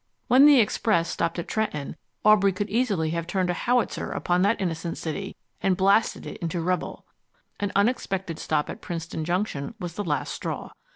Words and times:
When 0.27 0.47
the 0.47 0.59
express 0.59 1.09
stopped 1.09 1.37
at 1.37 1.47
Trenton, 1.47 1.95
Aubrey 2.25 2.51
could 2.53 2.71
easily 2.71 3.11
have 3.11 3.27
turned 3.27 3.51
a 3.51 3.53
howitzer 3.53 4.09
upon 4.11 4.41
that 4.41 4.59
innocent 4.59 4.97
city 4.97 5.35
and 5.61 5.77
blasted 5.77 6.25
it 6.25 6.37
into 6.37 6.59
rubble. 6.59 7.05
An 7.59 7.71
unexpected 7.75 8.39
stop 8.39 8.67
at 8.71 8.81
Princeton 8.81 9.23
Junction 9.23 9.75
was 9.79 9.93
the 9.93 10.03
last 10.03 10.33
straw. 10.33 10.71